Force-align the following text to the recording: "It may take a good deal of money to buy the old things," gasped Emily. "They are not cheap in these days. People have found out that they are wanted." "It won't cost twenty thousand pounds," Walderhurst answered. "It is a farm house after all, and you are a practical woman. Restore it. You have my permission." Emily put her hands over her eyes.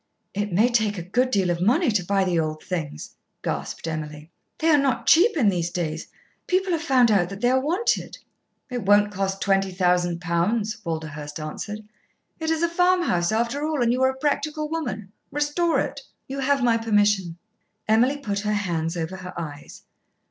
"It 0.33 0.51
may 0.51 0.67
take 0.67 0.97
a 0.97 1.03
good 1.03 1.29
deal 1.29 1.51
of 1.51 1.61
money 1.61 1.91
to 1.91 2.03
buy 2.03 2.23
the 2.23 2.39
old 2.39 2.63
things," 2.63 3.15
gasped 3.43 3.87
Emily. 3.87 4.31
"They 4.57 4.69
are 4.71 4.77
not 4.79 5.05
cheap 5.05 5.37
in 5.37 5.47
these 5.49 5.69
days. 5.69 6.07
People 6.47 6.71
have 6.71 6.81
found 6.81 7.11
out 7.11 7.29
that 7.29 7.41
they 7.41 7.51
are 7.51 7.59
wanted." 7.59 8.17
"It 8.71 8.81
won't 8.81 9.11
cost 9.11 9.41
twenty 9.41 9.69
thousand 9.71 10.19
pounds," 10.19 10.75
Walderhurst 10.83 11.39
answered. 11.39 11.87
"It 12.39 12.49
is 12.49 12.63
a 12.63 12.67
farm 12.67 13.03
house 13.03 13.31
after 13.31 13.63
all, 13.63 13.83
and 13.83 13.93
you 13.93 14.01
are 14.01 14.09
a 14.09 14.17
practical 14.17 14.67
woman. 14.69 15.11
Restore 15.29 15.79
it. 15.81 16.01
You 16.27 16.39
have 16.39 16.63
my 16.63 16.77
permission." 16.77 17.37
Emily 17.87 18.17
put 18.17 18.39
her 18.39 18.53
hands 18.53 18.97
over 18.97 19.17
her 19.17 19.39
eyes. 19.39 19.83